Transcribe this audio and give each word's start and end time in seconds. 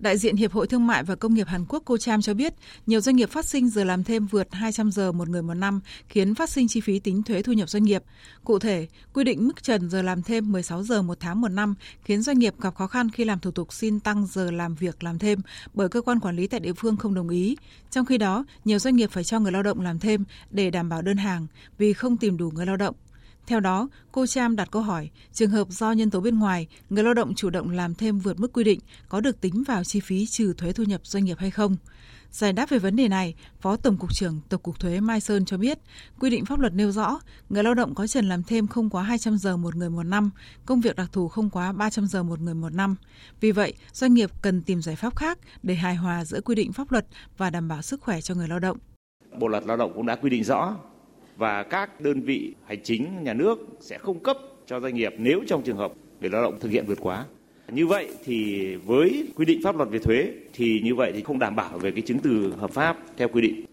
Đại 0.00 0.18
diện 0.18 0.36
Hiệp 0.36 0.52
hội 0.52 0.66
Thương 0.66 0.86
mại 0.86 1.04
và 1.04 1.14
Công 1.14 1.34
nghiệp 1.34 1.46
Hàn 1.46 1.64
Quốc 1.68 1.82
Kocham 1.84 2.22
cho 2.22 2.34
biết, 2.34 2.54
nhiều 2.86 3.00
doanh 3.00 3.16
nghiệp 3.16 3.30
phát 3.30 3.44
sinh 3.44 3.68
giờ 3.68 3.84
làm 3.84 4.04
thêm 4.04 4.26
vượt 4.26 4.48
200 4.52 4.90
giờ 4.90 5.12
một 5.12 5.28
người 5.28 5.42
một 5.42 5.54
năm, 5.54 5.80
khiến 6.08 6.34
phát 6.34 6.50
sinh 6.50 6.68
chi 6.68 6.80
phí 6.80 6.98
tính 6.98 7.22
thuế 7.22 7.42
thu 7.42 7.52
nhập 7.52 7.68
doanh 7.70 7.82
nghiệp. 7.82 8.02
Cụ 8.44 8.58
thể, 8.58 8.86
quy 9.12 9.24
định 9.24 9.46
mức 9.46 9.62
trần 9.62 9.90
giờ 9.90 10.02
làm 10.02 10.22
thêm 10.22 10.52
16 10.52 10.82
giờ 10.82 11.02
một 11.02 11.20
tháng 11.20 11.40
một 11.40 11.48
năm 11.48 11.74
khiến 12.04 12.22
doanh 12.22 12.38
nghiệp 12.38 12.54
gặp 12.60 12.74
khó 12.74 12.86
khăn 12.86 13.10
khi 13.10 13.24
làm 13.24 13.38
thủ 13.38 13.50
tục 13.50 13.72
xin 13.72 14.00
tăng 14.00 14.26
giờ 14.26 14.50
làm 14.50 14.74
việc 14.74 15.04
làm 15.04 15.18
thêm 15.18 15.38
bởi 15.74 15.88
cơ 15.88 16.00
quan 16.00 16.20
quản 16.20 16.36
lý 16.36 16.46
tại 16.46 16.60
địa 16.60 16.72
phương 16.72 16.96
không 16.96 17.14
đồng 17.14 17.28
ý. 17.28 17.56
Trong 17.90 18.06
khi 18.06 18.18
đó, 18.18 18.44
nhiều 18.64 18.78
doanh 18.78 18.96
nghiệp 18.96 19.10
phải 19.12 19.24
cho 19.24 19.40
người 19.40 19.52
lao 19.52 19.62
động 19.62 19.80
làm 19.80 19.98
thêm 19.98 20.24
để 20.50 20.70
đảm 20.70 20.88
bảo 20.88 21.02
đơn 21.02 21.16
hàng 21.16 21.46
vì 21.78 21.92
không 21.92 22.16
tìm 22.16 22.36
đủ 22.36 22.50
người 22.50 22.66
lao 22.66 22.76
động. 22.76 22.94
Theo 23.46 23.60
đó, 23.60 23.88
cô 24.12 24.26
Cham 24.26 24.56
đặt 24.56 24.70
câu 24.70 24.82
hỏi, 24.82 25.10
trường 25.32 25.50
hợp 25.50 25.68
do 25.70 25.92
nhân 25.92 26.10
tố 26.10 26.20
bên 26.20 26.38
ngoài, 26.38 26.66
người 26.90 27.04
lao 27.04 27.14
động 27.14 27.34
chủ 27.34 27.50
động 27.50 27.70
làm 27.70 27.94
thêm 27.94 28.18
vượt 28.18 28.40
mức 28.40 28.52
quy 28.52 28.64
định 28.64 28.80
có 29.08 29.20
được 29.20 29.40
tính 29.40 29.62
vào 29.66 29.84
chi 29.84 30.00
phí 30.00 30.26
trừ 30.26 30.52
thuế 30.52 30.72
thu 30.72 30.84
nhập 30.84 31.00
doanh 31.04 31.24
nghiệp 31.24 31.38
hay 31.38 31.50
không? 31.50 31.76
Giải 32.30 32.52
đáp 32.52 32.70
về 32.70 32.78
vấn 32.78 32.96
đề 32.96 33.08
này, 33.08 33.34
Phó 33.60 33.76
Tổng 33.76 33.96
cục 33.96 34.14
trưởng 34.14 34.40
Tổng 34.48 34.60
cục 34.62 34.80
Thuế 34.80 35.00
Mai 35.00 35.20
Sơn 35.20 35.44
cho 35.44 35.56
biết, 35.56 35.78
quy 36.20 36.30
định 36.30 36.44
pháp 36.44 36.58
luật 36.58 36.74
nêu 36.74 36.92
rõ, 36.92 37.20
người 37.48 37.64
lao 37.64 37.74
động 37.74 37.94
có 37.94 38.06
trần 38.06 38.28
làm 38.28 38.42
thêm 38.42 38.66
không 38.66 38.90
quá 38.90 39.02
200 39.02 39.38
giờ 39.38 39.56
một 39.56 39.76
người 39.76 39.90
một 39.90 40.02
năm, 40.02 40.30
công 40.66 40.80
việc 40.80 40.96
đặc 40.96 41.08
thù 41.12 41.28
không 41.28 41.50
quá 41.50 41.72
300 41.72 42.06
giờ 42.06 42.22
một 42.22 42.40
người 42.40 42.54
một 42.54 42.74
năm. 42.74 42.96
Vì 43.40 43.52
vậy, 43.52 43.74
doanh 43.92 44.14
nghiệp 44.14 44.30
cần 44.42 44.62
tìm 44.62 44.82
giải 44.82 44.96
pháp 44.96 45.16
khác 45.16 45.38
để 45.62 45.74
hài 45.74 45.94
hòa 45.94 46.24
giữa 46.24 46.40
quy 46.40 46.54
định 46.54 46.72
pháp 46.72 46.92
luật 46.92 47.06
và 47.36 47.50
đảm 47.50 47.68
bảo 47.68 47.82
sức 47.82 48.00
khỏe 48.00 48.20
cho 48.20 48.34
người 48.34 48.48
lao 48.48 48.58
động. 48.58 48.78
Bộ 49.38 49.48
luật 49.48 49.66
lao 49.66 49.76
động 49.76 49.92
cũng 49.94 50.06
đã 50.06 50.16
quy 50.16 50.30
định 50.30 50.44
rõ 50.44 50.76
và 51.40 51.62
các 51.62 52.00
đơn 52.00 52.20
vị 52.20 52.54
hành 52.66 52.82
chính, 52.82 53.24
nhà 53.24 53.34
nước 53.34 53.58
sẽ 53.80 53.98
không 53.98 54.18
cấp 54.18 54.38
cho 54.66 54.80
doanh 54.80 54.94
nghiệp 54.94 55.14
nếu 55.18 55.40
trong 55.46 55.62
trường 55.62 55.76
hợp 55.76 55.92
người 56.20 56.30
lao 56.30 56.42
động 56.42 56.58
thực 56.60 56.70
hiện 56.70 56.84
vượt 56.86 56.98
quá. 57.00 57.24
Như 57.68 57.86
vậy 57.86 58.08
thì 58.24 58.74
với 58.76 59.28
quy 59.36 59.44
định 59.44 59.60
pháp 59.64 59.76
luật 59.76 59.90
về 59.90 59.98
thuế 59.98 60.32
thì 60.52 60.80
như 60.84 60.94
vậy 60.94 61.12
thì 61.14 61.22
không 61.22 61.38
đảm 61.38 61.56
bảo 61.56 61.78
về 61.78 61.90
cái 61.90 62.02
chứng 62.02 62.18
từ 62.18 62.52
hợp 62.58 62.70
pháp 62.70 62.96
theo 63.16 63.28
quy 63.28 63.42
định 63.42 63.64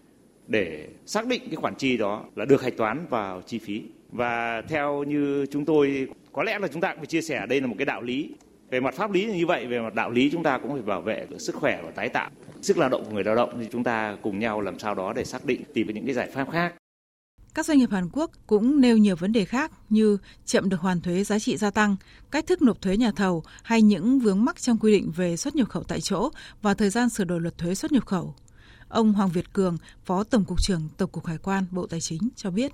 để 0.46 0.88
xác 1.06 1.26
định 1.26 1.42
cái 1.46 1.56
khoản 1.56 1.74
chi 1.74 1.96
đó 1.96 2.24
là 2.36 2.44
được 2.44 2.62
hạch 2.62 2.76
toán 2.76 3.06
vào 3.10 3.42
chi 3.46 3.58
phí. 3.58 3.82
Và 4.12 4.62
theo 4.68 5.02
như 5.02 5.46
chúng 5.46 5.64
tôi, 5.64 6.08
có 6.32 6.42
lẽ 6.42 6.58
là 6.58 6.68
chúng 6.68 6.80
ta 6.80 6.90
cũng 6.90 6.98
phải 6.98 7.06
chia 7.06 7.22
sẻ 7.22 7.46
đây 7.48 7.60
là 7.60 7.66
một 7.66 7.74
cái 7.78 7.86
đạo 7.86 8.02
lý 8.02 8.30
về 8.70 8.80
mặt 8.80 8.94
pháp 8.94 9.12
lý 9.12 9.24
như 9.24 9.46
vậy, 9.46 9.66
về 9.66 9.80
mặt 9.80 9.94
đạo 9.94 10.10
lý 10.10 10.30
chúng 10.30 10.42
ta 10.42 10.58
cũng 10.58 10.72
phải 10.72 10.82
bảo 10.82 11.00
vệ 11.00 11.26
sức 11.38 11.54
khỏe 11.54 11.80
và 11.84 11.90
tái 11.90 12.08
tạo, 12.08 12.30
sức 12.60 12.78
lao 12.78 12.88
động 12.88 13.04
của 13.04 13.14
người 13.14 13.24
lao 13.24 13.34
động 13.34 13.50
thì 13.60 13.66
chúng 13.72 13.84
ta 13.84 14.16
cùng 14.22 14.38
nhau 14.38 14.60
làm 14.60 14.78
sao 14.78 14.94
đó 14.94 15.12
để 15.12 15.24
xác 15.24 15.44
định, 15.46 15.62
tìm 15.74 15.86
những 15.94 16.04
cái 16.04 16.14
giải 16.14 16.30
pháp 16.30 16.50
khác 16.50 16.74
các 17.54 17.66
doanh 17.66 17.78
nghiệp 17.78 17.90
Hàn 17.90 18.08
Quốc 18.12 18.30
cũng 18.46 18.80
nêu 18.80 18.96
nhiều 18.96 19.16
vấn 19.16 19.32
đề 19.32 19.44
khác 19.44 19.72
như 19.90 20.18
chậm 20.44 20.68
được 20.68 20.80
hoàn 20.80 21.00
thuế 21.00 21.24
giá 21.24 21.38
trị 21.38 21.56
gia 21.56 21.70
tăng, 21.70 21.96
cách 22.30 22.46
thức 22.46 22.62
nộp 22.62 22.82
thuế 22.82 22.96
nhà 22.96 23.12
thầu 23.16 23.42
hay 23.62 23.82
những 23.82 24.18
vướng 24.18 24.44
mắc 24.44 24.60
trong 24.60 24.78
quy 24.78 24.92
định 24.92 25.12
về 25.16 25.36
xuất 25.36 25.56
nhập 25.56 25.68
khẩu 25.68 25.82
tại 25.82 26.00
chỗ 26.00 26.30
và 26.62 26.74
thời 26.74 26.90
gian 26.90 27.08
sửa 27.08 27.24
đổi 27.24 27.40
luật 27.40 27.58
thuế 27.58 27.74
xuất 27.74 27.92
nhập 27.92 28.06
khẩu. 28.06 28.34
Ông 28.88 29.12
Hoàng 29.12 29.28
Việt 29.28 29.52
Cường, 29.52 29.76
Phó 30.04 30.24
Tổng 30.24 30.44
cục 30.44 30.62
trưởng 30.62 30.88
Tổng 30.96 31.10
cục 31.10 31.26
Hải 31.26 31.38
quan 31.38 31.64
Bộ 31.70 31.86
Tài 31.86 32.00
chính 32.00 32.28
cho 32.36 32.50
biết. 32.50 32.72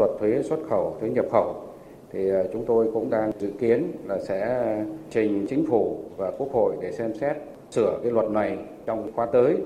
Luật 0.00 0.10
thuế 0.20 0.42
xuất 0.48 0.58
khẩu, 0.70 0.96
thuế 1.00 1.10
nhập 1.10 1.26
khẩu 1.32 1.74
thì 2.12 2.30
à, 2.30 2.42
chúng 2.52 2.64
tôi 2.66 2.90
cũng 2.92 3.10
đang 3.10 3.30
dự 3.40 3.50
kiến 3.60 3.92
là 4.04 4.18
sẽ 4.28 4.66
trình 5.10 5.46
chính 5.50 5.66
phủ 5.66 6.10
và 6.16 6.30
quốc 6.38 6.48
hội 6.52 6.76
để 6.82 6.92
xem 6.92 7.12
xét 7.20 7.36
sửa 7.70 8.00
cái 8.02 8.12
luật 8.12 8.30
này 8.30 8.58
trong 8.86 9.12
khóa 9.14 9.26
tới. 9.32 9.56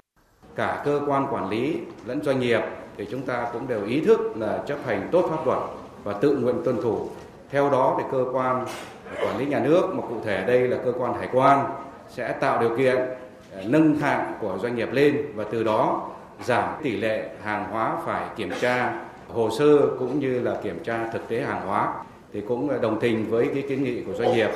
Cả 0.55 0.83
cơ 0.85 1.01
quan 1.07 1.35
quản 1.35 1.49
lý 1.51 1.77
lẫn 2.07 2.23
doanh 2.23 2.41
nghiệp 2.41 2.61
thì 2.97 3.07
chúng 3.11 3.23
ta 3.23 3.47
cũng 3.53 3.69
đều 3.69 3.85
ý 3.85 4.01
thức 4.01 4.37
là 4.37 4.63
chấp 4.67 4.79
hành 4.87 5.09
tốt 5.13 5.27
pháp 5.31 5.47
luật 5.47 5.59
và 6.05 6.13
tự 6.13 6.37
nguyện 6.37 6.57
tuân 6.65 6.83
thủ. 6.83 7.09
Theo 7.51 7.71
đó 7.71 7.95
thì 7.99 8.05
cơ 8.13 8.25
quan 8.33 8.67
quản 9.23 9.39
lý 9.39 9.47
nhà 9.47 9.59
nước, 9.59 9.95
mà 9.95 10.03
cụ 10.09 10.15
thể 10.25 10.45
đây 10.47 10.69
là 10.69 10.77
cơ 10.85 10.93
quan 10.99 11.15
hải 11.15 11.29
quan, 11.33 11.65
sẽ 12.09 12.33
tạo 12.33 12.61
điều 12.61 12.77
kiện 12.77 12.97
à, 12.97 13.63
nâng 13.67 13.95
hạng 13.95 14.35
của 14.41 14.59
doanh 14.63 14.77
nghiệp 14.77 14.89
lên 14.93 15.27
và 15.35 15.45
từ 15.51 15.63
đó 15.63 16.11
giảm 16.45 16.69
tỷ 16.83 16.97
lệ 16.97 17.29
hàng 17.43 17.65
hóa 17.71 17.97
phải 18.07 18.25
kiểm 18.37 18.51
tra 18.61 19.05
hồ 19.29 19.51
sơ 19.59 19.79
cũng 19.99 20.21
như 20.21 20.41
là 20.41 20.57
kiểm 20.63 20.85
tra 20.85 21.11
thực 21.13 21.29
tế 21.29 21.41
hàng 21.41 21.67
hóa 21.67 21.95
thì 22.33 22.41
cũng 22.41 22.81
đồng 22.81 23.01
tình 23.01 23.31
với 23.31 23.51
cái 23.55 23.63
kiến 23.69 23.85
nghị 23.85 24.03
của 24.03 24.13
doanh 24.13 24.33
nghiệp 24.33 24.51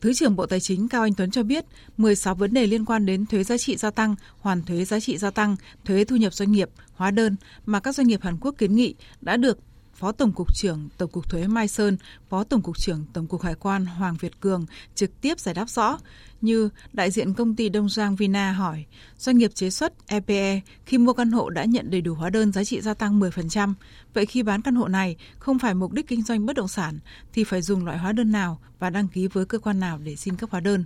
Thứ 0.00 0.14
trưởng 0.14 0.36
Bộ 0.36 0.46
Tài 0.46 0.60
chính 0.60 0.88
Cao 0.88 1.02
Anh 1.02 1.14
Tuấn 1.14 1.30
cho 1.30 1.42
biết, 1.42 1.64
16 1.96 2.34
vấn 2.34 2.54
đề 2.54 2.66
liên 2.66 2.84
quan 2.84 3.06
đến 3.06 3.26
thuế 3.26 3.44
giá 3.44 3.58
trị 3.58 3.76
gia 3.76 3.90
tăng, 3.90 4.14
hoàn 4.40 4.62
thuế 4.62 4.84
giá 4.84 5.00
trị 5.00 5.18
gia 5.18 5.30
tăng, 5.30 5.56
thuế 5.84 6.04
thu 6.04 6.16
nhập 6.16 6.34
doanh 6.34 6.52
nghiệp, 6.52 6.70
hóa 6.92 7.10
đơn 7.10 7.36
mà 7.66 7.80
các 7.80 7.94
doanh 7.94 8.06
nghiệp 8.06 8.22
Hàn 8.22 8.36
Quốc 8.40 8.54
kiến 8.58 8.74
nghị 8.74 8.94
đã 9.20 9.36
được 9.36 9.58
Phó 9.98 10.12
Tổng 10.12 10.32
cục 10.32 10.54
trưởng 10.54 10.88
Tổng 10.98 11.10
cục 11.10 11.30
Thuế 11.30 11.46
Mai 11.46 11.68
Sơn, 11.68 11.96
Phó 12.28 12.44
Tổng 12.44 12.62
cục 12.62 12.78
trưởng 12.78 13.04
Tổng 13.12 13.26
cục 13.26 13.42
Hải 13.42 13.54
quan 13.54 13.86
Hoàng 13.86 14.16
Việt 14.20 14.40
Cường 14.40 14.66
trực 14.94 15.20
tiếp 15.20 15.40
giải 15.40 15.54
đáp 15.54 15.70
rõ, 15.70 15.98
như 16.40 16.68
đại 16.92 17.10
diện 17.10 17.34
công 17.34 17.54
ty 17.54 17.68
Đông 17.68 17.88
Giang 17.88 18.16
Vina 18.16 18.52
hỏi, 18.52 18.84
doanh 19.18 19.38
nghiệp 19.38 19.54
chế 19.54 19.70
xuất 19.70 19.92
EPE 20.06 20.60
khi 20.86 20.98
mua 20.98 21.12
căn 21.12 21.30
hộ 21.32 21.50
đã 21.50 21.64
nhận 21.64 21.90
đầy 21.90 22.00
đủ 22.00 22.14
hóa 22.14 22.30
đơn 22.30 22.52
giá 22.52 22.64
trị 22.64 22.80
gia 22.80 22.94
tăng 22.94 23.20
10%, 23.20 23.74
vậy 24.14 24.26
khi 24.26 24.42
bán 24.42 24.62
căn 24.62 24.74
hộ 24.74 24.88
này 24.88 25.16
không 25.38 25.58
phải 25.58 25.74
mục 25.74 25.92
đích 25.92 26.08
kinh 26.08 26.22
doanh 26.22 26.46
bất 26.46 26.56
động 26.56 26.68
sản 26.68 26.98
thì 27.32 27.44
phải 27.44 27.62
dùng 27.62 27.84
loại 27.84 27.98
hóa 27.98 28.12
đơn 28.12 28.32
nào 28.32 28.60
và 28.78 28.90
đăng 28.90 29.08
ký 29.08 29.26
với 29.26 29.44
cơ 29.44 29.58
quan 29.58 29.80
nào 29.80 29.98
để 29.98 30.16
xin 30.16 30.36
cấp 30.36 30.50
hóa 30.50 30.60
đơn? 30.60 30.84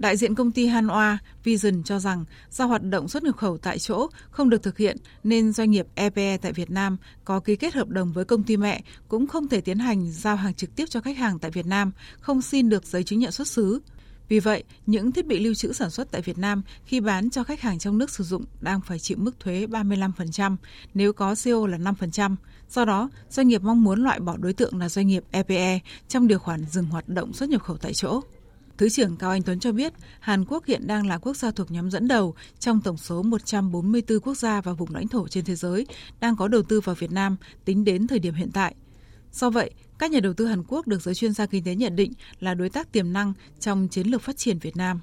Đại 0.00 0.16
diện 0.16 0.34
công 0.34 0.52
ty 0.52 0.66
Hanwha 0.66 1.16
Vision 1.44 1.82
cho 1.82 1.98
rằng 1.98 2.24
do 2.50 2.64
hoạt 2.64 2.82
động 2.82 3.08
xuất 3.08 3.22
nhập 3.22 3.36
khẩu 3.36 3.58
tại 3.58 3.78
chỗ 3.78 4.08
không 4.30 4.50
được 4.50 4.62
thực 4.62 4.78
hiện 4.78 4.96
nên 5.24 5.52
doanh 5.52 5.70
nghiệp 5.70 5.86
EPE 5.94 6.36
tại 6.36 6.52
Việt 6.52 6.70
Nam 6.70 6.96
có 7.24 7.40
ký 7.40 7.56
kết 7.56 7.74
hợp 7.74 7.88
đồng 7.88 8.12
với 8.12 8.24
công 8.24 8.42
ty 8.42 8.56
mẹ 8.56 8.82
cũng 9.08 9.26
không 9.26 9.48
thể 9.48 9.60
tiến 9.60 9.78
hành 9.78 10.10
giao 10.12 10.36
hàng 10.36 10.54
trực 10.54 10.76
tiếp 10.76 10.84
cho 10.88 11.00
khách 11.00 11.16
hàng 11.16 11.38
tại 11.38 11.50
Việt 11.50 11.66
Nam, 11.66 11.92
không 12.20 12.42
xin 12.42 12.68
được 12.68 12.84
giấy 12.84 13.04
chứng 13.04 13.18
nhận 13.18 13.32
xuất 13.32 13.48
xứ. 13.48 13.80
Vì 14.28 14.40
vậy, 14.40 14.64
những 14.86 15.12
thiết 15.12 15.26
bị 15.26 15.38
lưu 15.38 15.54
trữ 15.54 15.72
sản 15.72 15.90
xuất 15.90 16.10
tại 16.10 16.22
Việt 16.22 16.38
Nam 16.38 16.62
khi 16.84 17.00
bán 17.00 17.30
cho 17.30 17.44
khách 17.44 17.60
hàng 17.60 17.78
trong 17.78 17.98
nước 17.98 18.10
sử 18.10 18.24
dụng 18.24 18.44
đang 18.60 18.80
phải 18.80 18.98
chịu 18.98 19.16
mức 19.20 19.40
thuế 19.40 19.66
35%, 19.66 20.56
nếu 20.94 21.12
có 21.12 21.34
CO 21.44 21.66
là 21.66 21.78
5%. 21.78 22.36
Do 22.70 22.84
đó, 22.84 23.10
doanh 23.30 23.48
nghiệp 23.48 23.62
mong 23.62 23.84
muốn 23.84 24.02
loại 24.02 24.20
bỏ 24.20 24.36
đối 24.36 24.52
tượng 24.52 24.78
là 24.78 24.88
doanh 24.88 25.06
nghiệp 25.06 25.24
EPE 25.30 25.80
trong 26.08 26.26
điều 26.26 26.38
khoản 26.38 26.64
dừng 26.64 26.86
hoạt 26.86 27.08
động 27.08 27.32
xuất 27.32 27.48
nhập 27.48 27.62
khẩu 27.62 27.76
tại 27.76 27.94
chỗ. 27.94 28.20
Thứ 28.80 28.88
trưởng 28.88 29.16
Cao 29.16 29.30
Anh 29.30 29.42
Tuấn 29.42 29.60
cho 29.60 29.72
biết, 29.72 29.92
Hàn 30.20 30.44
Quốc 30.44 30.66
hiện 30.66 30.86
đang 30.86 31.06
là 31.06 31.18
quốc 31.18 31.36
gia 31.36 31.50
thuộc 31.50 31.70
nhóm 31.70 31.90
dẫn 31.90 32.08
đầu 32.08 32.34
trong 32.58 32.80
tổng 32.80 32.96
số 32.96 33.22
144 33.22 34.20
quốc 34.20 34.34
gia 34.34 34.60
và 34.60 34.72
vùng 34.72 34.94
lãnh 34.94 35.08
thổ 35.08 35.28
trên 35.28 35.44
thế 35.44 35.54
giới 35.54 35.86
đang 36.20 36.36
có 36.36 36.48
đầu 36.48 36.62
tư 36.62 36.80
vào 36.80 36.94
Việt 36.94 37.12
Nam 37.12 37.36
tính 37.64 37.84
đến 37.84 38.06
thời 38.06 38.18
điểm 38.18 38.34
hiện 38.34 38.50
tại. 38.52 38.74
Do 39.32 39.50
vậy, 39.50 39.70
các 39.98 40.10
nhà 40.10 40.20
đầu 40.20 40.32
tư 40.32 40.46
Hàn 40.46 40.62
Quốc 40.68 40.86
được 40.86 41.02
giới 41.02 41.14
chuyên 41.14 41.32
gia 41.32 41.46
kinh 41.46 41.64
tế 41.64 41.74
nhận 41.74 41.96
định 41.96 42.12
là 42.40 42.54
đối 42.54 42.68
tác 42.68 42.92
tiềm 42.92 43.12
năng 43.12 43.32
trong 43.58 43.88
chiến 43.88 44.06
lược 44.06 44.22
phát 44.22 44.36
triển 44.36 44.58
Việt 44.58 44.76
Nam. 44.76 45.00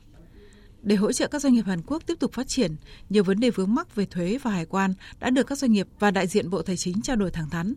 Để 0.81 0.95
hỗ 0.95 1.11
trợ 1.11 1.27
các 1.27 1.41
doanh 1.41 1.53
nghiệp 1.53 1.65
Hàn 1.65 1.81
Quốc 1.81 2.03
tiếp 2.05 2.19
tục 2.19 2.33
phát 2.33 2.47
triển, 2.47 2.75
nhiều 3.09 3.23
vấn 3.23 3.39
đề 3.39 3.49
vướng 3.49 3.75
mắc 3.75 3.95
về 3.95 4.05
thuế 4.05 4.37
và 4.43 4.51
hải 4.51 4.65
quan 4.65 4.93
đã 5.19 5.29
được 5.29 5.47
các 5.47 5.57
doanh 5.57 5.71
nghiệp 5.71 5.87
và 5.99 6.11
đại 6.11 6.27
diện 6.27 6.49
Bộ 6.49 6.61
Tài 6.61 6.77
chính 6.77 7.01
trao 7.01 7.15
đổi 7.15 7.31
thẳng 7.31 7.49
thắn. 7.49 7.73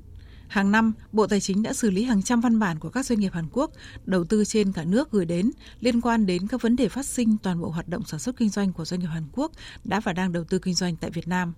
Hàng 0.51 0.71
năm, 0.71 0.93
Bộ 1.13 1.27
Tài 1.27 1.41
chính 1.41 1.63
đã 1.63 1.73
xử 1.73 1.91
lý 1.91 2.05
hàng 2.05 2.23
trăm 2.23 2.41
văn 2.41 2.59
bản 2.59 2.79
của 2.79 2.89
các 2.89 3.07
doanh 3.07 3.21
nghiệp 3.21 3.33
Hàn 3.33 3.47
Quốc 3.53 3.71
đầu 4.07 4.25
tư 4.25 4.45
trên 4.45 4.73
cả 4.73 4.85
nước 4.85 5.11
gửi 5.11 5.25
đến 5.25 5.51
liên 5.81 6.01
quan 6.01 6.27
đến 6.27 6.47
các 6.47 6.63
vấn 6.63 6.77
đề 6.77 6.89
phát 6.89 7.07
sinh 7.07 7.37
toàn 7.43 7.61
bộ 7.61 7.69
hoạt 7.69 7.89
động 7.89 8.03
sản 8.07 8.21
xuất 8.21 8.37
kinh 8.37 8.49
doanh 8.49 8.73
của 8.73 8.85
doanh 8.85 9.01
nghiệp 9.01 9.07
Hàn 9.07 9.25
Quốc 9.33 9.53
đã 9.85 10.01
và 10.01 10.13
đang 10.13 10.33
đầu 10.33 10.45
tư 10.45 10.59
kinh 10.59 10.75
doanh 10.75 10.97
tại 10.97 11.11
Việt 11.11 11.29
Nam. 11.29 11.53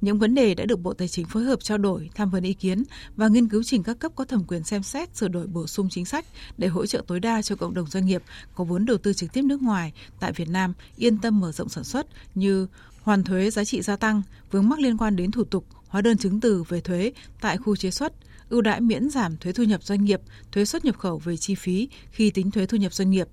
Những 0.00 0.18
vấn 0.18 0.34
đề 0.34 0.54
đã 0.54 0.64
được 0.64 0.80
Bộ 0.80 0.92
Tài 0.92 1.08
chính 1.08 1.26
phối 1.26 1.44
hợp 1.44 1.60
trao 1.62 1.78
đổi, 1.78 2.10
tham 2.14 2.30
vấn 2.30 2.44
ý 2.44 2.54
kiến 2.54 2.82
và 3.16 3.28
nghiên 3.28 3.48
cứu 3.48 3.62
trình 3.62 3.82
các 3.82 3.98
cấp 3.98 4.12
có 4.14 4.24
thẩm 4.24 4.44
quyền 4.44 4.64
xem 4.64 4.82
xét 4.82 5.16
sửa 5.16 5.28
đổi 5.28 5.46
bổ 5.46 5.66
sung 5.66 5.88
chính 5.90 6.04
sách 6.04 6.26
để 6.58 6.68
hỗ 6.68 6.86
trợ 6.86 7.02
tối 7.06 7.20
đa 7.20 7.42
cho 7.42 7.56
cộng 7.56 7.74
đồng 7.74 7.86
doanh 7.86 8.06
nghiệp 8.06 8.22
có 8.54 8.64
vốn 8.64 8.84
đầu 8.84 8.98
tư 8.98 9.12
trực 9.12 9.32
tiếp 9.32 9.42
nước 9.42 9.62
ngoài 9.62 9.92
tại 10.20 10.32
Việt 10.32 10.48
Nam 10.48 10.72
yên 10.96 11.18
tâm 11.18 11.40
mở 11.40 11.52
rộng 11.52 11.68
sản 11.68 11.84
xuất 11.84 12.06
như 12.34 12.66
hoàn 13.02 13.24
thuế 13.24 13.50
giá 13.50 13.64
trị 13.64 13.82
gia 13.82 13.96
tăng, 13.96 14.22
vướng 14.50 14.68
mắc 14.68 14.78
liên 14.78 14.96
quan 14.96 15.16
đến 15.16 15.30
thủ 15.30 15.44
tục, 15.44 15.66
hóa 15.96 16.02
đơn 16.02 16.18
chứng 16.18 16.40
từ 16.40 16.62
về 16.68 16.80
thuế 16.80 17.12
tại 17.40 17.56
khu 17.56 17.76
chế 17.76 17.90
xuất, 17.90 18.12
ưu 18.48 18.60
đãi 18.60 18.80
miễn 18.80 19.10
giảm 19.10 19.36
thuế 19.36 19.52
thu 19.52 19.62
nhập 19.62 19.82
doanh 19.82 20.04
nghiệp, 20.04 20.20
thuế 20.52 20.64
xuất 20.64 20.84
nhập 20.84 20.98
khẩu 20.98 21.18
về 21.18 21.36
chi 21.36 21.54
phí 21.54 21.88
khi 22.10 22.30
tính 22.30 22.50
thuế 22.50 22.66
thu 22.66 22.76
nhập 22.76 22.92
doanh 22.92 23.10
nghiệp. 23.10 23.28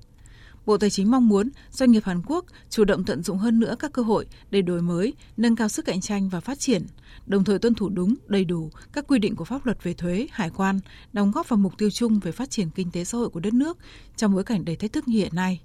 Bộ 0.66 0.78
Tài 0.78 0.90
chính 0.90 1.12
mong 1.12 1.28
muốn 1.28 1.50
doanh 1.72 1.92
nghiệp 1.92 2.04
Hàn 2.04 2.22
Quốc 2.26 2.46
chủ 2.70 2.84
động 2.84 3.04
tận 3.04 3.24
dụng 3.24 3.38
hơn 3.38 3.60
nữa 3.60 3.76
các 3.80 3.94
cơ 3.94 4.02
hội 4.02 4.26
để 4.52 4.62
đổi 4.62 4.82
mới, 4.82 5.14
nâng 5.38 5.56
cao 5.56 5.70
sức 5.70 5.86
cạnh 5.86 6.02
tranh 6.02 6.30
và 6.30 6.40
phát 6.40 6.60
triển, 6.60 6.86
đồng 7.26 7.44
thời 7.44 7.60
tuân 7.60 7.76
thủ 7.76 7.90
đúng, 7.90 8.16
đầy 8.28 8.46
đủ 8.46 8.72
các 8.94 9.08
quy 9.08 9.20
định 9.20 9.36
của 9.36 9.46
pháp 9.46 9.66
luật 9.66 9.84
về 9.84 9.94
thuế, 9.94 10.28
hải 10.32 10.50
quan, 10.50 10.80
đóng 11.14 11.32
góp 11.32 11.50
vào 11.50 11.58
mục 11.58 11.78
tiêu 11.78 11.90
chung 11.90 12.20
về 12.20 12.32
phát 12.32 12.50
triển 12.50 12.70
kinh 12.70 12.92
tế 12.92 13.04
xã 13.04 13.18
hội 13.18 13.30
của 13.30 13.40
đất 13.40 13.54
nước 13.54 13.78
trong 14.16 14.34
bối 14.34 14.44
cảnh 14.44 14.66
đầy 14.66 14.76
thách 14.76 14.94
thức 14.94 15.08
như 15.08 15.18
hiện 15.18 15.36
nay. 15.36 15.62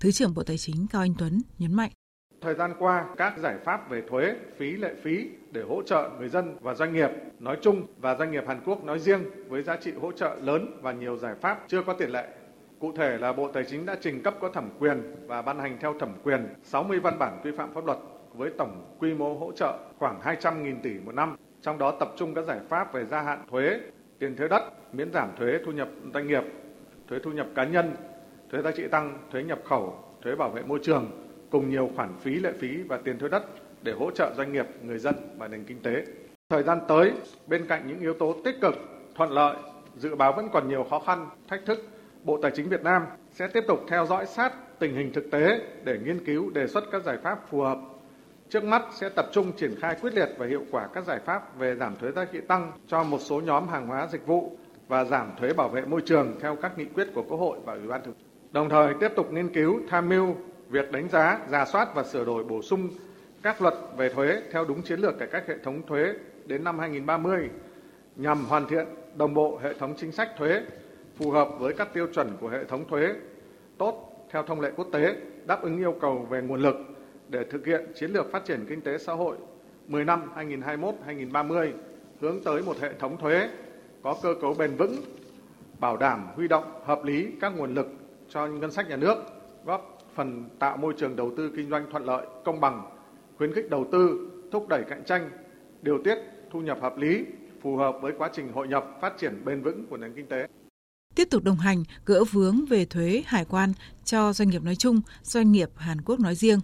Thứ 0.00 0.12
trưởng 0.12 0.34
Bộ 0.34 0.42
Tài 0.42 0.58
chính 0.58 0.86
Cao 0.86 1.02
Anh 1.02 1.14
Tuấn 1.18 1.42
nhấn 1.58 1.74
mạnh. 1.74 1.92
Thời 2.42 2.54
gian 2.54 2.72
qua, 2.78 3.04
các 3.16 3.38
giải 3.38 3.56
pháp 3.64 3.90
về 3.90 4.02
thuế, 4.08 4.34
phí 4.56 4.76
lệ 4.76 4.94
phí 5.02 5.28
để 5.50 5.62
hỗ 5.62 5.82
trợ 5.82 6.10
người 6.18 6.28
dân 6.28 6.56
và 6.60 6.74
doanh 6.74 6.92
nghiệp 6.92 7.10
nói 7.38 7.56
chung 7.60 7.86
và 7.98 8.14
doanh 8.14 8.30
nghiệp 8.30 8.44
Hàn 8.46 8.60
Quốc 8.64 8.84
nói 8.84 8.98
riêng 8.98 9.24
với 9.48 9.62
giá 9.62 9.76
trị 9.76 9.92
hỗ 10.00 10.12
trợ 10.12 10.36
lớn 10.42 10.78
và 10.82 10.92
nhiều 10.92 11.16
giải 11.16 11.34
pháp 11.40 11.64
chưa 11.68 11.82
có 11.82 11.92
tiền 11.92 12.10
lệ. 12.10 12.28
Cụ 12.80 12.92
thể 12.96 13.18
là 13.18 13.32
Bộ 13.32 13.48
Tài 13.52 13.64
chính 13.64 13.86
đã 13.86 13.96
trình 14.00 14.22
cấp 14.22 14.34
có 14.40 14.48
thẩm 14.48 14.70
quyền 14.78 15.02
và 15.26 15.42
ban 15.42 15.58
hành 15.58 15.76
theo 15.80 15.94
thẩm 15.98 16.12
quyền 16.24 16.46
60 16.62 17.00
văn 17.00 17.18
bản 17.18 17.40
quy 17.44 17.50
phạm 17.56 17.74
pháp 17.74 17.86
luật 17.86 17.98
với 18.34 18.50
tổng 18.58 18.96
quy 18.98 19.14
mô 19.14 19.34
hỗ 19.34 19.52
trợ 19.52 19.78
khoảng 19.98 20.20
200.000 20.20 20.76
tỷ 20.82 20.94
một 21.04 21.14
năm, 21.14 21.36
trong 21.60 21.78
đó 21.78 21.96
tập 22.00 22.08
trung 22.16 22.34
các 22.34 22.44
giải 22.44 22.60
pháp 22.68 22.92
về 22.92 23.04
gia 23.04 23.22
hạn 23.22 23.44
thuế, 23.50 23.80
tiền 24.18 24.36
thuế 24.36 24.48
đất, 24.48 24.62
miễn 24.92 25.12
giảm 25.12 25.28
thuế 25.38 25.58
thu 25.64 25.72
nhập 25.72 25.88
doanh 26.14 26.26
nghiệp, 26.26 26.42
thuế 27.08 27.18
thu 27.18 27.30
nhập 27.30 27.46
cá 27.54 27.64
nhân, 27.64 27.94
thuế 28.50 28.62
giá 28.62 28.70
trị 28.70 28.88
tăng, 28.88 29.18
thuế 29.32 29.42
nhập 29.42 29.58
khẩu, 29.64 29.98
thuế 30.22 30.34
bảo 30.34 30.50
vệ 30.50 30.62
môi 30.62 30.78
trường, 30.82 31.10
cùng 31.52 31.70
nhiều 31.70 31.90
khoản 31.96 32.10
phí 32.20 32.34
lệ 32.34 32.52
phí 32.58 32.82
và 32.88 32.96
tiền 33.04 33.18
thuê 33.18 33.28
đất 33.28 33.44
để 33.82 33.92
hỗ 33.92 34.10
trợ 34.10 34.32
doanh 34.36 34.52
nghiệp, 34.52 34.66
người 34.82 34.98
dân 34.98 35.14
và 35.38 35.48
nền 35.48 35.64
kinh 35.64 35.82
tế. 35.82 36.04
Thời 36.48 36.62
gian 36.62 36.80
tới, 36.88 37.12
bên 37.46 37.66
cạnh 37.66 37.88
những 37.88 38.00
yếu 38.00 38.14
tố 38.14 38.36
tích 38.44 38.60
cực, 38.60 38.74
thuận 39.14 39.30
lợi, 39.30 39.56
dự 39.96 40.14
báo 40.14 40.32
vẫn 40.32 40.48
còn 40.52 40.68
nhiều 40.68 40.86
khó 40.90 40.98
khăn, 40.98 41.28
thách 41.48 41.66
thức, 41.66 41.78
Bộ 42.24 42.38
Tài 42.42 42.50
chính 42.54 42.68
Việt 42.68 42.82
Nam 42.82 43.02
sẽ 43.32 43.48
tiếp 43.48 43.64
tục 43.68 43.80
theo 43.88 44.06
dõi 44.06 44.26
sát 44.26 44.52
tình 44.78 44.94
hình 44.94 45.12
thực 45.12 45.30
tế 45.30 45.60
để 45.84 45.98
nghiên 46.04 46.24
cứu 46.24 46.50
đề 46.50 46.66
xuất 46.66 46.84
các 46.92 47.02
giải 47.02 47.16
pháp 47.22 47.38
phù 47.50 47.60
hợp. 47.60 47.78
Trước 48.48 48.64
mắt 48.64 48.82
sẽ 48.92 49.08
tập 49.08 49.26
trung 49.32 49.52
triển 49.56 49.74
khai 49.80 49.96
quyết 50.00 50.14
liệt 50.14 50.28
và 50.38 50.46
hiệu 50.46 50.64
quả 50.70 50.88
các 50.94 51.04
giải 51.04 51.20
pháp 51.24 51.58
về 51.58 51.74
giảm 51.74 51.96
thuế 51.96 52.10
giá 52.12 52.24
trị 52.24 52.40
tăng 52.48 52.72
cho 52.86 53.02
một 53.02 53.18
số 53.20 53.40
nhóm 53.40 53.68
hàng 53.68 53.86
hóa 53.86 54.06
dịch 54.06 54.26
vụ 54.26 54.56
và 54.88 55.04
giảm 55.04 55.32
thuế 55.40 55.52
bảo 55.52 55.68
vệ 55.68 55.80
môi 55.80 56.00
trường 56.00 56.38
theo 56.40 56.56
các 56.56 56.78
nghị 56.78 56.84
quyết 56.84 57.08
của 57.14 57.22
Quốc 57.28 57.36
hội 57.36 57.58
và 57.64 57.72
Ủy 57.72 57.86
ban 57.86 58.02
thường 58.04 58.14
Đồng 58.52 58.68
thời 58.68 58.94
tiếp 59.00 59.12
tục 59.16 59.32
nghiên 59.32 59.48
cứu 59.54 59.80
tham 59.88 60.08
mưu 60.08 60.34
việc 60.72 60.92
đánh 60.92 61.08
giá, 61.08 61.40
giả 61.48 61.64
soát 61.64 61.94
và 61.94 62.04
sửa 62.04 62.24
đổi 62.24 62.44
bổ 62.44 62.62
sung 62.62 62.88
các 63.42 63.62
luật 63.62 63.74
về 63.96 64.08
thuế 64.08 64.42
theo 64.52 64.64
đúng 64.64 64.82
chiến 64.82 65.00
lược 65.00 65.18
cải 65.18 65.28
cách 65.28 65.44
hệ 65.48 65.58
thống 65.58 65.82
thuế 65.86 66.14
đến 66.46 66.64
năm 66.64 66.78
2030 66.78 67.48
nhằm 68.16 68.44
hoàn 68.44 68.66
thiện 68.68 68.86
đồng 69.16 69.34
bộ 69.34 69.60
hệ 69.62 69.74
thống 69.74 69.94
chính 69.96 70.12
sách 70.12 70.30
thuế 70.38 70.62
phù 71.16 71.30
hợp 71.30 71.48
với 71.58 71.74
các 71.74 71.94
tiêu 71.94 72.06
chuẩn 72.14 72.36
của 72.40 72.48
hệ 72.48 72.64
thống 72.64 72.84
thuế 72.88 73.14
tốt 73.78 74.26
theo 74.30 74.42
thông 74.42 74.60
lệ 74.60 74.70
quốc 74.76 74.86
tế, 74.92 75.16
đáp 75.46 75.62
ứng 75.62 75.78
yêu 75.78 75.94
cầu 76.00 76.26
về 76.30 76.42
nguồn 76.42 76.60
lực 76.62 76.76
để 77.28 77.44
thực 77.50 77.66
hiện 77.66 77.92
chiến 77.94 78.10
lược 78.10 78.32
phát 78.32 78.44
triển 78.44 78.66
kinh 78.68 78.80
tế 78.80 78.98
xã 78.98 79.12
hội 79.12 79.36
10 79.88 80.04
năm 80.04 80.30
2021-2030 80.36 81.72
hướng 82.20 82.44
tới 82.44 82.62
một 82.62 82.80
hệ 82.80 82.92
thống 82.98 83.16
thuế 83.16 83.48
có 84.02 84.16
cơ 84.22 84.34
cấu 84.40 84.54
bền 84.54 84.76
vững, 84.76 84.96
bảo 85.78 85.96
đảm 85.96 86.28
huy 86.34 86.48
động 86.48 86.82
hợp 86.84 87.04
lý 87.04 87.32
các 87.40 87.52
nguồn 87.56 87.74
lực 87.74 87.88
cho 88.28 88.46
ngân 88.46 88.70
sách 88.70 88.88
nhà 88.88 88.96
nước, 88.96 89.16
góp 89.64 90.01
phần 90.14 90.48
tạo 90.58 90.76
môi 90.76 90.94
trường 90.98 91.16
đầu 91.16 91.32
tư 91.36 91.52
kinh 91.56 91.70
doanh 91.70 91.86
thuận 91.90 92.04
lợi, 92.04 92.26
công 92.44 92.60
bằng, 92.60 92.96
khuyến 93.38 93.54
khích 93.54 93.70
đầu 93.70 93.86
tư, 93.92 94.30
thúc 94.52 94.68
đẩy 94.68 94.84
cạnh 94.88 95.04
tranh, 95.04 95.30
điều 95.82 95.98
tiết 96.04 96.18
thu 96.50 96.60
nhập 96.60 96.78
hợp 96.82 96.98
lý, 96.98 97.24
phù 97.62 97.76
hợp 97.76 97.96
với 98.02 98.12
quá 98.18 98.30
trình 98.32 98.52
hội 98.52 98.68
nhập 98.68 98.98
phát 99.00 99.12
triển 99.18 99.44
bền 99.44 99.62
vững 99.62 99.86
của 99.86 99.96
nền 99.96 100.12
kinh 100.16 100.26
tế 100.26 100.46
tiếp 101.14 101.28
tục 101.30 101.42
đồng 101.44 101.56
hành 101.56 101.84
gỡ 102.06 102.24
vướng 102.24 102.66
về 102.66 102.84
thuế 102.84 103.22
hải 103.26 103.44
quan 103.44 103.72
cho 104.04 104.32
doanh 104.32 104.48
nghiệp 104.48 104.62
nói 104.62 104.76
chung, 104.76 105.00
doanh 105.22 105.52
nghiệp 105.52 105.70
Hàn 105.76 106.00
Quốc 106.00 106.20
nói 106.20 106.34
riêng. 106.34 106.60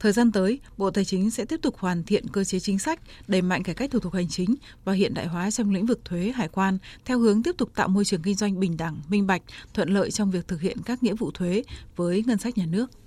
Thời 0.00 0.12
gian 0.12 0.32
tới, 0.32 0.60
Bộ 0.76 0.90
Tài 0.90 1.04
chính 1.04 1.30
sẽ 1.30 1.44
tiếp 1.44 1.60
tục 1.62 1.76
hoàn 1.78 2.02
thiện 2.02 2.28
cơ 2.28 2.44
chế 2.44 2.60
chính 2.60 2.78
sách, 2.78 3.00
đẩy 3.28 3.42
mạnh 3.42 3.62
cải 3.62 3.74
cách 3.74 3.90
thủ 3.90 3.98
tục 3.98 4.14
hành 4.14 4.28
chính 4.28 4.54
và 4.84 4.92
hiện 4.92 5.14
đại 5.14 5.26
hóa 5.26 5.50
trong 5.50 5.74
lĩnh 5.74 5.86
vực 5.86 6.00
thuế 6.04 6.32
hải 6.34 6.48
quan 6.48 6.78
theo 7.04 7.18
hướng 7.18 7.42
tiếp 7.42 7.54
tục 7.58 7.70
tạo 7.74 7.88
môi 7.88 8.04
trường 8.04 8.22
kinh 8.22 8.34
doanh 8.34 8.60
bình 8.60 8.76
đẳng, 8.76 9.00
minh 9.08 9.26
bạch, 9.26 9.42
thuận 9.74 9.88
lợi 9.88 10.10
trong 10.10 10.30
việc 10.30 10.48
thực 10.48 10.60
hiện 10.60 10.76
các 10.84 11.02
nghĩa 11.02 11.14
vụ 11.14 11.30
thuế 11.30 11.62
với 11.96 12.24
ngân 12.26 12.38
sách 12.38 12.58
nhà 12.58 12.66
nước. 12.66 12.90